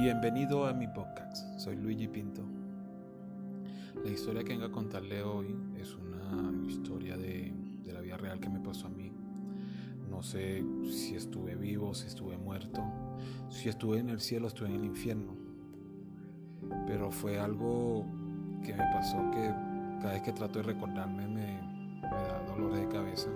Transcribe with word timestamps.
Bienvenido 0.00 0.66
a 0.66 0.72
mi 0.72 0.88
podcast, 0.88 1.58
soy 1.58 1.76
Luigi 1.76 2.08
Pinto. 2.08 2.40
La 4.02 4.10
historia 4.10 4.42
que 4.42 4.54
vengo 4.54 4.64
a 4.64 4.72
contarle 4.72 5.22
hoy 5.22 5.54
es 5.78 5.94
una 5.94 6.66
historia 6.66 7.18
de, 7.18 7.52
la 7.84 8.00
vida 8.00 8.16
real 8.16 8.40
que 8.40 8.48
me 8.48 8.60
pasó 8.60 8.86
a 8.86 8.88
mí. 8.88 9.12
No 10.08 10.22
sé 10.22 10.64
si 10.90 11.16
estuve 11.16 11.54
vivo, 11.54 11.94
si 11.94 12.06
estuve 12.06 12.38
muerto, 12.38 12.82
si 13.50 13.68
estuve 13.68 13.98
en 13.98 14.08
el 14.08 14.20
cielo, 14.20 14.46
estuve 14.48 14.68
en 14.68 14.76
el 14.76 14.86
infierno. 14.86 15.36
Pero 16.86 17.10
fue 17.10 17.38
algo 17.38 18.06
que 18.64 18.72
me 18.72 18.84
pasó 18.94 19.18
que 19.32 19.52
cada 20.00 20.14
vez 20.14 20.22
que 20.22 20.32
trato 20.32 20.60
de 20.60 20.62
recordarme 20.62 21.28
me, 21.28 21.60
me 22.00 22.08
da 22.08 22.42
dolor 22.46 22.72
de 22.72 22.88
cabeza. 22.88 23.28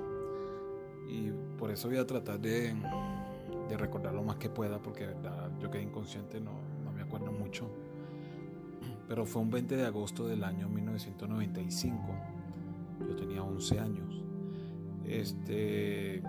Y 1.11 1.31
por 1.58 1.71
eso 1.71 1.89
voy 1.89 1.99
a 1.99 2.07
tratar 2.07 2.40
de, 2.40 2.75
de 3.68 3.77
recordar 3.77 4.14
lo 4.14 4.23
más 4.23 4.36
que 4.36 4.49
pueda, 4.49 4.79
porque 4.79 5.09
yo 5.61 5.71
quedé 5.71 5.82
inconsciente, 5.82 6.41
no, 6.41 6.53
no 6.85 6.93
me 6.93 7.03
acuerdo 7.03 7.32
mucho. 7.32 7.68
Pero 9.09 9.27
fue 9.27 9.43
un 9.43 9.50
20 9.50 9.77
de 9.77 9.86
agosto 9.86 10.27
del 10.27 10.45
año 10.45 10.68
1995. 10.68 11.99
Yo 13.00 13.17
tenía 13.17 13.43
11 13.43 13.81
años. 13.81 14.22
Este, 15.07 16.22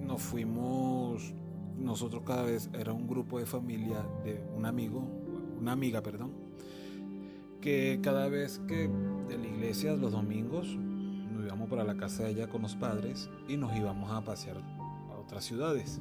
nos 0.00 0.22
fuimos, 0.22 1.34
nosotros 1.76 2.22
cada 2.24 2.42
vez 2.44 2.70
era 2.72 2.92
un 2.92 3.08
grupo 3.08 3.38
de 3.38 3.46
familia 3.46 4.06
de 4.24 4.40
un 4.54 4.66
amigo, 4.66 5.06
una 5.60 5.72
amiga, 5.72 6.02
perdón, 6.02 6.32
que 7.60 7.98
cada 8.02 8.28
vez 8.28 8.60
que 8.68 8.88
de 9.28 9.38
la 9.38 9.46
iglesia 9.46 9.96
los 9.96 10.12
domingos 10.12 10.76
nos 10.76 11.44
íbamos 11.44 11.68
para 11.68 11.82
la 11.82 11.96
casa 11.96 12.22
de 12.24 12.30
ella 12.30 12.48
con 12.48 12.62
los 12.62 12.76
padres 12.76 13.28
y 13.48 13.56
nos 13.56 13.76
íbamos 13.76 14.10
a 14.12 14.24
pasear 14.24 14.58
a 14.58 15.18
otras 15.18 15.44
ciudades. 15.44 16.00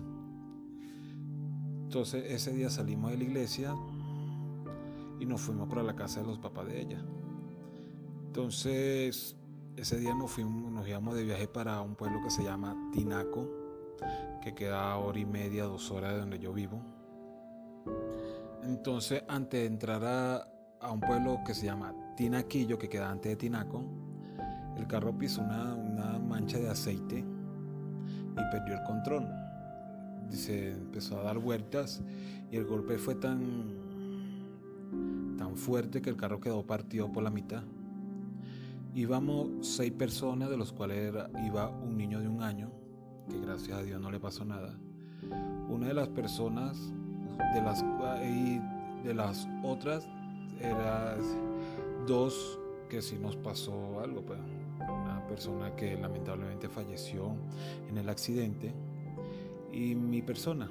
Entonces 1.95 2.29
ese 2.29 2.51
día 2.51 2.69
salimos 2.69 3.11
de 3.11 3.17
la 3.19 3.23
iglesia 3.23 3.73
y 5.17 5.25
nos 5.25 5.39
fuimos 5.39 5.69
para 5.69 5.81
la 5.81 5.95
casa 5.95 6.19
de 6.19 6.27
los 6.27 6.37
papás 6.39 6.67
de 6.67 6.81
ella. 6.81 7.01
Entonces 8.25 9.37
ese 9.77 9.97
día 9.97 10.13
nos 10.13 10.29
fuimos, 10.29 10.69
nos 10.73 10.85
íbamos 10.85 11.15
de 11.15 11.23
viaje 11.23 11.47
para 11.47 11.79
un 11.79 11.95
pueblo 11.95 12.19
que 12.21 12.29
se 12.29 12.43
llama 12.43 12.75
Tinaco, 12.91 13.49
que 14.43 14.53
queda 14.53 14.97
hora 14.97 15.17
y 15.17 15.25
media, 15.25 15.63
dos 15.63 15.89
horas 15.89 16.11
de 16.11 16.19
donde 16.19 16.37
yo 16.37 16.51
vivo. 16.51 16.81
Entonces 18.63 19.23
antes 19.29 19.61
de 19.61 19.65
entrar 19.65 20.03
a, 20.03 20.49
a 20.81 20.91
un 20.91 20.99
pueblo 20.99 21.39
que 21.47 21.53
se 21.53 21.65
llama 21.65 21.95
Tinaquillo, 22.17 22.77
que 22.77 22.89
queda 22.89 23.09
antes 23.09 23.31
de 23.31 23.35
Tinaco, 23.37 23.81
el 24.75 24.85
carro 24.85 25.17
pisó 25.17 25.41
una, 25.41 25.73
una 25.73 26.19
mancha 26.19 26.59
de 26.59 26.69
aceite 26.69 27.19
y 27.19 28.51
perdió 28.51 28.73
el 28.73 28.83
control 28.83 29.44
se 30.31 30.71
empezó 30.71 31.19
a 31.19 31.23
dar 31.23 31.39
vueltas 31.39 32.01
y 32.51 32.57
el 32.57 32.65
golpe 32.65 32.97
fue 32.97 33.15
tan 33.15 33.85
tan 35.37 35.55
fuerte 35.55 36.01
que 36.01 36.09
el 36.09 36.15
carro 36.15 36.39
quedó 36.39 36.65
partido 36.65 37.11
por 37.11 37.23
la 37.23 37.29
mitad. 37.29 37.63
Íbamos 38.93 39.67
seis 39.67 39.91
personas, 39.91 40.49
de 40.49 40.57
los 40.57 40.71
cuales 40.71 41.13
iba 41.45 41.69
un 41.69 41.97
niño 41.97 42.21
de 42.21 42.29
un 42.29 42.41
año, 42.41 42.71
que 43.29 43.39
gracias 43.41 43.77
a 43.77 43.83
Dios 43.83 43.99
no 43.99 44.09
le 44.09 44.19
pasó 44.19 44.45
nada. 44.45 44.77
Una 45.69 45.87
de 45.87 45.93
las 45.93 46.07
personas, 46.07 46.77
de 47.53 47.61
las, 47.61 47.83
y 48.23 48.59
de 49.05 49.13
las 49.13 49.47
otras, 49.63 50.07
era 50.61 51.17
dos 52.07 52.57
que 52.89 53.01
sí 53.01 53.17
nos 53.21 53.35
pasó 53.35 53.99
algo. 53.99 54.21
Pues. 54.21 54.39
Una 54.79 55.25
persona 55.27 55.75
que 55.75 55.97
lamentablemente 55.97 56.69
falleció 56.69 57.35
en 57.89 57.97
el 57.97 58.07
accidente 58.07 58.73
y 59.75 59.93
mi 59.93 60.21
persona, 60.21 60.69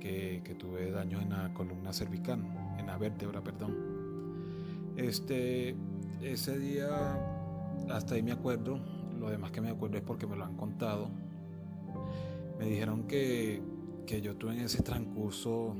que, 0.00 0.40
tuve 0.56 0.92
daño 0.92 1.20
en 1.20 1.30
la 1.30 1.52
columna 1.52 1.92
cervical, 1.92 2.40
en 2.78 2.86
la 2.86 2.96
vértebra, 2.96 3.42
perdón. 3.42 3.74
Este, 4.96 5.74
ese 6.22 6.56
día, 6.56 6.88
hasta 7.90 8.14
ahí 8.14 8.22
me 8.22 8.30
acuerdo, 8.30 8.78
lo 9.18 9.28
demás 9.28 9.50
que 9.50 9.60
me 9.60 9.70
acuerdo 9.70 9.96
es 9.96 10.04
porque 10.04 10.28
me 10.28 10.36
lo 10.36 10.44
han 10.44 10.56
contado. 10.56 11.10
Me 12.60 12.66
dijeron 12.66 13.08
que, 13.08 13.60
que 14.06 14.20
yo 14.20 14.36
tuve 14.36 14.52
en 14.52 14.60
ese 14.60 14.80
transcurso 14.80 15.74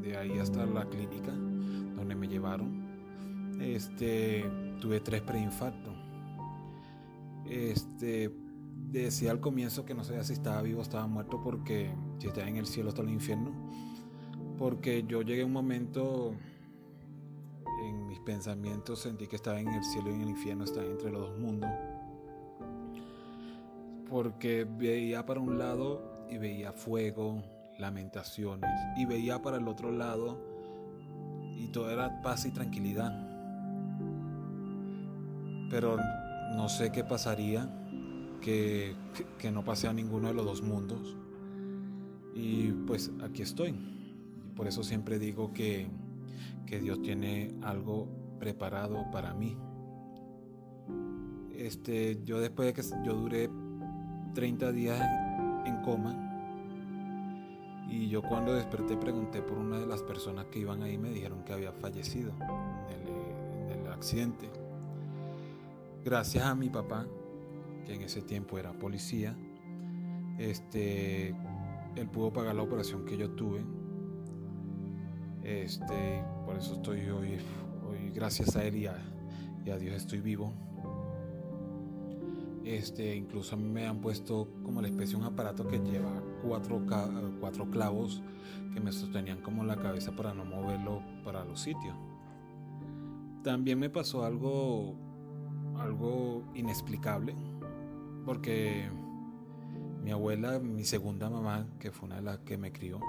de 0.00 0.16
ahí 0.16 0.38
hasta 0.38 0.64
la 0.64 0.86
clínica, 0.86 1.32
donde 1.32 2.14
me 2.14 2.28
llevaron, 2.28 2.80
este, 3.60 4.50
tuve 4.80 5.00
tres 5.00 5.20
preinfartos. 5.20 5.94
Este, 7.44 8.30
decía 8.98 9.30
al 9.30 9.40
comienzo 9.40 9.84
que 9.84 9.94
no 9.94 10.04
sabía 10.04 10.24
si 10.24 10.32
estaba 10.32 10.60
vivo 10.62 10.80
o 10.80 10.82
estaba 10.82 11.06
muerto 11.06 11.40
porque 11.42 11.94
si 12.18 12.26
estaba 12.26 12.48
en 12.48 12.56
el 12.56 12.66
cielo 12.66 12.88
hasta 12.88 13.02
el 13.02 13.10
infierno. 13.10 13.52
Porque 14.58 15.04
yo 15.06 15.22
llegué 15.22 15.42
a 15.42 15.46
un 15.46 15.52
momento 15.52 16.34
en 17.82 18.06
mis 18.06 18.18
pensamientos, 18.20 19.00
sentí 19.00 19.26
que 19.26 19.36
estaba 19.36 19.60
en 19.60 19.68
el 19.68 19.84
cielo 19.84 20.10
y 20.10 20.14
en 20.14 20.22
el 20.22 20.30
infierno, 20.30 20.64
estaba 20.64 20.86
entre 20.86 21.10
los 21.10 21.30
dos 21.30 21.38
mundos. 21.38 21.70
Porque 24.08 24.64
veía 24.64 25.24
para 25.24 25.40
un 25.40 25.58
lado 25.58 26.26
y 26.28 26.38
veía 26.38 26.72
fuego, 26.72 27.42
lamentaciones, 27.78 28.70
y 28.96 29.06
veía 29.06 29.40
para 29.40 29.56
el 29.56 29.68
otro 29.68 29.92
lado 29.92 30.38
y 31.56 31.68
todo 31.68 31.90
era 31.90 32.20
paz 32.22 32.44
y 32.44 32.50
tranquilidad. 32.50 33.12
Pero 35.70 35.96
no 36.56 36.68
sé 36.68 36.90
qué 36.90 37.04
pasaría 37.04 37.79
que, 38.40 38.94
no 39.52 39.64
pasé 39.64 39.88
a 39.88 39.92
ninguno 39.92 40.28
de 40.28 40.34
los 40.34 40.44
dos 40.44 40.62
mundos. 40.62 41.16
Y 42.34 42.72
pues 42.86 43.10
aquí 43.22 43.42
estoy. 43.42 43.74
Por 44.56 44.66
eso 44.66 44.82
siempre 44.82 45.18
digo 45.18 45.52
que, 45.52 45.88
que 46.66 46.80
Dios 46.80 47.02
tiene 47.02 47.54
algo 47.62 48.08
preparado 48.38 49.10
para 49.10 49.34
mí. 49.34 49.56
Este, 51.54 52.20
yo 52.24 52.40
después 52.40 52.66
de 52.66 52.72
que 52.72 52.82
yo 53.04 53.14
duré 53.14 53.50
30 54.34 54.72
días 54.72 55.00
en 55.66 55.82
coma 55.82 56.26
y 57.90 58.08
yo 58.08 58.22
cuando 58.22 58.54
desperté 58.54 58.96
pregunté 58.96 59.42
por 59.42 59.58
una 59.58 59.78
de 59.78 59.86
las 59.86 60.02
personas 60.02 60.46
que 60.46 60.60
iban 60.60 60.82
ahí 60.82 60.96
me 60.96 61.10
dijeron 61.10 61.44
que 61.44 61.52
había 61.52 61.72
fallecido 61.72 62.32
en 62.88 63.78
el 63.78 63.92
accidente. 63.92 64.48
Gracias 66.02 66.44
a 66.44 66.54
mi 66.54 66.70
papá 66.70 67.06
en 67.94 68.02
ese 68.02 68.22
tiempo 68.22 68.58
era 68.58 68.72
policía, 68.72 69.36
este, 70.38 71.34
él 71.96 72.08
pudo 72.08 72.32
pagar 72.32 72.54
la 72.54 72.62
operación 72.62 73.04
que 73.04 73.16
yo 73.16 73.30
tuve. 73.30 73.64
Este, 75.42 76.24
por 76.44 76.56
eso 76.56 76.74
estoy 76.74 77.00
hoy, 77.10 77.38
hoy 77.88 78.10
gracias 78.14 78.56
a 78.56 78.64
él 78.64 78.76
y 78.76 78.86
a, 78.86 78.96
Dios 79.78 79.94
estoy 79.94 80.20
vivo. 80.20 80.52
Este, 82.64 83.16
incluso 83.16 83.56
me 83.56 83.86
han 83.86 84.00
puesto 84.00 84.48
como 84.62 84.80
la 84.80 84.88
especie 84.88 85.16
un 85.16 85.24
aparato 85.24 85.66
que 85.66 85.78
lleva 85.78 86.22
cuatro, 86.42 86.80
cuatro 87.40 87.70
clavos 87.70 88.22
que 88.74 88.80
me 88.80 88.92
sostenían 88.92 89.40
como 89.40 89.64
la 89.64 89.76
cabeza 89.76 90.12
para 90.12 90.34
no 90.34 90.44
moverlo 90.44 91.02
para 91.24 91.44
los 91.44 91.60
sitios. 91.60 91.94
También 93.42 93.78
me 93.78 93.90
pasó 93.90 94.24
algo, 94.24 94.94
algo 95.78 96.44
inexplicable 96.54 97.34
porque 98.30 98.88
mi 100.04 100.12
abuela, 100.12 100.60
mi 100.60 100.84
segunda 100.84 101.28
mamá, 101.28 101.66
que 101.80 101.90
fue 101.90 102.06
una 102.06 102.14
de 102.18 102.22
las 102.22 102.38
que 102.38 102.56
me 102.56 102.70
crió, 102.70 103.00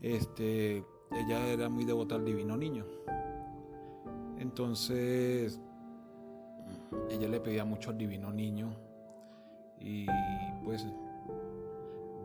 este, 0.00 0.82
ella 1.10 1.46
era 1.48 1.68
muy 1.68 1.84
devota 1.84 2.14
al 2.14 2.24
divino 2.24 2.56
niño. 2.56 2.86
Entonces, 4.38 5.60
ella 7.10 7.28
le 7.28 7.38
pedía 7.38 7.66
mucho 7.66 7.90
al 7.90 7.98
divino 7.98 8.32
niño 8.32 8.70
y 9.78 10.06
pues 10.64 10.86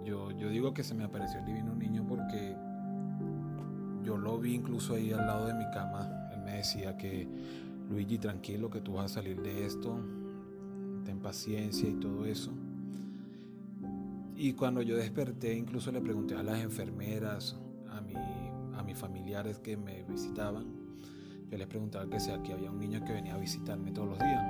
yo, 0.05 0.31
yo 0.31 0.47
digo 0.47 0.73
que 0.73 0.85
se 0.85 0.93
me 0.93 1.03
apareció 1.03 1.39
el 1.39 1.45
divino 1.47 1.75
niño 1.75 2.05
porque 2.07 2.55
yo 4.03 4.15
lo 4.15 4.39
vi 4.39 4.53
incluso 4.53 4.93
ahí 4.93 5.11
al 5.11 5.27
lado 5.27 5.47
de 5.47 5.53
mi 5.53 5.69
cama. 5.71 6.29
Él 6.31 6.39
me 6.43 6.53
decía 6.53 6.95
que, 6.95 7.27
Luigi, 7.89 8.19
tranquilo, 8.19 8.69
que 8.69 8.79
tú 8.79 8.93
vas 8.93 9.11
a 9.11 9.15
salir 9.15 9.41
de 9.41 9.65
esto, 9.65 9.99
ten 11.05 11.19
paciencia 11.19 11.87
y 11.87 11.93
todo 11.93 12.25
eso. 12.25 12.51
Y 14.35 14.53
cuando 14.53 14.81
yo 14.81 14.97
desperté, 14.97 15.53
incluso 15.55 15.91
le 15.91 16.01
pregunté 16.01 16.35
a 16.35 16.43
las 16.43 16.59
enfermeras, 16.59 17.55
a, 17.89 18.01
mi, 18.01 18.13
a 18.77 18.83
mis 18.83 18.97
familiares 18.97 19.59
que 19.59 19.77
me 19.77 20.03
visitaban, 20.03 20.65
yo 21.49 21.57
les 21.57 21.67
preguntaba 21.67 22.09
que 22.09 22.19
si 22.19 22.31
aquí 22.31 22.51
había 22.51 22.69
un 22.69 22.79
niño 22.79 23.03
que 23.05 23.13
venía 23.13 23.35
a 23.35 23.37
visitarme 23.37 23.91
todos 23.91 24.09
los 24.09 24.19
días. 24.19 24.43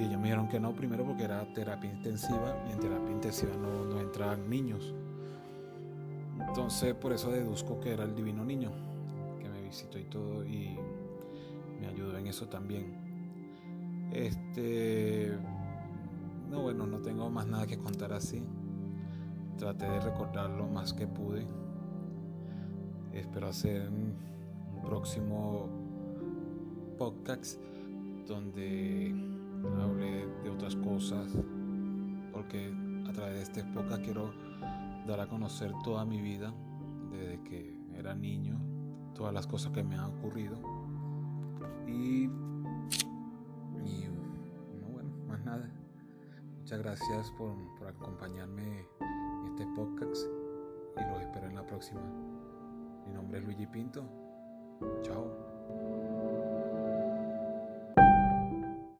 Y 0.00 0.04
ellos 0.04 0.18
me 0.18 0.24
dijeron 0.24 0.48
que 0.48 0.58
no, 0.58 0.74
primero 0.74 1.04
porque 1.04 1.24
era 1.24 1.44
terapia 1.54 1.92
intensiva 1.92 2.56
y 2.68 2.72
en 2.72 2.80
terapia 2.80 3.12
intensiva 3.12 3.52
no, 3.56 3.84
no 3.84 4.00
entraban 4.00 4.50
niños. 4.50 4.92
Entonces 6.48 6.94
por 6.94 7.12
eso 7.12 7.30
deduzco 7.30 7.78
que 7.78 7.92
era 7.92 8.04
el 8.04 8.14
divino 8.14 8.44
niño 8.44 8.72
que 9.40 9.48
me 9.48 9.62
visitó 9.62 9.98
y 9.98 10.04
todo 10.04 10.44
y 10.44 10.76
me 11.80 11.86
ayudó 11.86 12.18
en 12.18 12.26
eso 12.26 12.48
también. 12.48 13.04
Este 14.12 15.32
no, 16.54 16.62
bueno, 16.62 16.86
no 16.86 16.98
tengo 16.98 17.28
más 17.30 17.46
nada 17.46 17.66
que 17.66 17.76
contar 17.78 18.12
así. 18.12 18.42
Traté 19.58 19.86
de 19.86 20.00
recordar 20.00 20.50
lo 20.50 20.68
más 20.68 20.92
que 20.92 21.06
pude. 21.06 21.46
Espero 23.12 23.48
hacer 23.48 23.88
un 23.88 24.14
próximo 24.82 25.68
podcast 26.96 27.60
donde 28.28 29.14
hable 29.82 30.26
de 30.44 30.50
otras 30.50 30.76
cosas, 30.76 31.36
porque 32.32 32.72
a 33.08 33.12
través 33.12 33.34
de 33.34 33.42
este 33.42 33.64
podcast 33.64 34.02
quiero 34.02 34.32
dar 35.06 35.20
a 35.20 35.26
conocer 35.26 35.72
toda 35.82 36.04
mi 36.04 36.20
vida, 36.20 36.54
desde 37.10 37.42
que 37.42 37.76
era 37.96 38.14
niño, 38.14 38.60
todas 39.14 39.34
las 39.34 39.46
cosas 39.46 39.72
que 39.72 39.82
me 39.82 39.96
han 39.96 40.04
ocurrido. 40.04 40.56
Y, 41.88 42.24
y 43.84 44.08
no, 44.80 44.88
bueno, 44.92 45.10
más 45.26 45.44
nada. 45.44 45.83
Muchas 46.64 46.78
gracias 46.78 47.30
por, 47.32 47.54
por 47.76 47.88
acompañarme 47.88 48.88
en 49.02 49.46
este 49.48 49.66
podcast 49.76 50.26
y 50.96 51.10
los 51.10 51.20
espero 51.20 51.46
en 51.46 51.56
la 51.56 51.66
próxima. 51.66 52.00
Mi 53.04 53.12
nombre 53.12 53.38
es 53.38 53.44
Luigi 53.44 53.66
Pinto. 53.66 54.02
Chao. 55.02 55.43